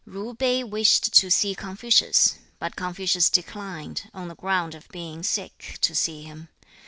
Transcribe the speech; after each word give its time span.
Zu 0.11 0.33
Pei 0.33 0.63
wished 0.63 1.13
to 1.13 1.29
see 1.29 1.53
Confucius, 1.53 2.39
but 2.57 2.75
Confucius 2.75 3.29
declined, 3.29 4.09
on 4.15 4.29
the 4.29 4.35
ground 4.35 4.73
of 4.73 4.87
being 4.87 5.21
sick, 5.21 5.77
to 5.81 5.93
see 5.93 6.23
him. 6.23 6.49